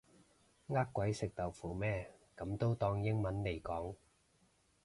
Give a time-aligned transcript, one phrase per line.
[0.65, 3.93] 呃鬼食豆腐咩噉都當英文嚟講